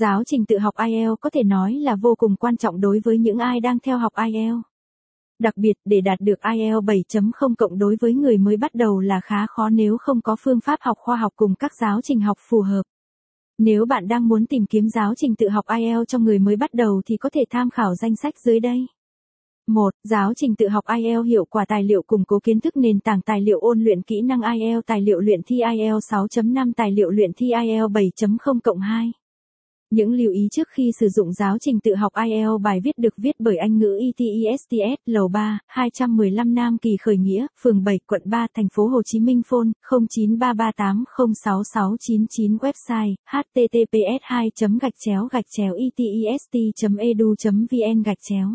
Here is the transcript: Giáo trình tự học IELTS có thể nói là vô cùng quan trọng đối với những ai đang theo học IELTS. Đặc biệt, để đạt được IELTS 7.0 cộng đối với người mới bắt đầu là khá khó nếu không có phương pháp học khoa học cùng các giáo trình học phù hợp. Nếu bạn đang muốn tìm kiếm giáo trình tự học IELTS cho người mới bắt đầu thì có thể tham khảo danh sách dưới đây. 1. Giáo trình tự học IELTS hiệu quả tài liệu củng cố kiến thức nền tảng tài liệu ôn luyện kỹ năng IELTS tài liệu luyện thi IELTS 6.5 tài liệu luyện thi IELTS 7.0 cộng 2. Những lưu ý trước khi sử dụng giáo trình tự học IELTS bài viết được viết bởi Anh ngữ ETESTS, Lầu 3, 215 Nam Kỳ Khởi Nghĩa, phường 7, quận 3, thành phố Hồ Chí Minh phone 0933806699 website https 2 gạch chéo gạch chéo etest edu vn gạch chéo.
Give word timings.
Giáo 0.00 0.22
trình 0.26 0.44
tự 0.44 0.58
học 0.58 0.74
IELTS 0.76 1.20
có 1.20 1.30
thể 1.30 1.42
nói 1.42 1.74
là 1.74 1.96
vô 1.96 2.14
cùng 2.14 2.36
quan 2.36 2.56
trọng 2.56 2.80
đối 2.80 3.00
với 3.04 3.18
những 3.18 3.38
ai 3.38 3.60
đang 3.60 3.78
theo 3.78 3.98
học 3.98 4.12
IELTS. 4.16 4.62
Đặc 5.38 5.56
biệt, 5.56 5.72
để 5.84 6.00
đạt 6.00 6.20
được 6.20 6.40
IELTS 6.52 6.84
7.0 6.84 7.54
cộng 7.58 7.78
đối 7.78 7.96
với 8.00 8.14
người 8.14 8.38
mới 8.38 8.56
bắt 8.56 8.74
đầu 8.74 9.00
là 9.00 9.20
khá 9.20 9.46
khó 9.46 9.68
nếu 9.68 9.96
không 9.98 10.20
có 10.20 10.36
phương 10.40 10.60
pháp 10.60 10.78
học 10.80 10.98
khoa 11.00 11.16
học 11.16 11.32
cùng 11.36 11.54
các 11.54 11.72
giáo 11.80 12.00
trình 12.02 12.20
học 12.20 12.38
phù 12.40 12.60
hợp. 12.60 12.82
Nếu 13.58 13.86
bạn 13.86 14.08
đang 14.08 14.28
muốn 14.28 14.46
tìm 14.46 14.66
kiếm 14.66 14.88
giáo 14.88 15.14
trình 15.14 15.34
tự 15.34 15.48
học 15.48 15.64
IELTS 15.76 16.08
cho 16.08 16.18
người 16.18 16.38
mới 16.38 16.56
bắt 16.56 16.74
đầu 16.74 17.02
thì 17.06 17.16
có 17.16 17.30
thể 17.30 17.44
tham 17.50 17.70
khảo 17.70 17.94
danh 17.94 18.16
sách 18.16 18.34
dưới 18.38 18.60
đây. 18.60 18.86
1. 19.66 19.90
Giáo 20.04 20.32
trình 20.36 20.54
tự 20.54 20.68
học 20.68 20.84
IELTS 20.96 21.26
hiệu 21.26 21.44
quả 21.44 21.64
tài 21.68 21.84
liệu 21.84 22.02
củng 22.02 22.24
cố 22.24 22.38
kiến 22.44 22.60
thức 22.60 22.76
nền 22.76 23.00
tảng 23.00 23.22
tài 23.22 23.40
liệu 23.40 23.60
ôn 23.60 23.80
luyện 23.80 24.02
kỹ 24.02 24.20
năng 24.22 24.40
IELTS 24.42 24.86
tài 24.86 25.00
liệu 25.00 25.20
luyện 25.20 25.40
thi 25.46 25.60
IELTS 25.72 26.12
6.5 26.14 26.72
tài 26.76 26.90
liệu 26.90 27.10
luyện 27.10 27.30
thi 27.36 27.52
IELTS 27.62 27.92
7.0 27.92 28.60
cộng 28.64 28.78
2. 28.78 29.12
Những 29.96 30.12
lưu 30.12 30.32
ý 30.32 30.48
trước 30.50 30.68
khi 30.68 30.90
sử 31.00 31.08
dụng 31.08 31.32
giáo 31.32 31.56
trình 31.60 31.80
tự 31.80 31.94
học 31.94 32.12
IELTS 32.24 32.62
bài 32.62 32.80
viết 32.84 32.98
được 32.98 33.14
viết 33.16 33.36
bởi 33.38 33.56
Anh 33.56 33.78
ngữ 33.78 33.98
ETESTS, 34.00 35.00
Lầu 35.06 35.28
3, 35.28 35.58
215 35.66 36.54
Nam 36.54 36.78
Kỳ 36.78 36.96
Khởi 37.00 37.16
Nghĩa, 37.16 37.46
phường 37.62 37.84
7, 37.84 37.98
quận 38.06 38.22
3, 38.24 38.46
thành 38.54 38.68
phố 38.74 38.86
Hồ 38.86 39.02
Chí 39.04 39.20
Minh 39.20 39.42
phone 39.48 39.68
0933806699 39.90 42.58
website 42.58 43.14
https 43.30 44.18
2 44.22 44.50
gạch 44.80 44.94
chéo 45.06 45.28
gạch 45.32 45.46
chéo 45.56 45.74
etest 45.74 46.52
edu 46.98 47.34
vn 47.70 48.02
gạch 48.02 48.18
chéo. 48.28 48.48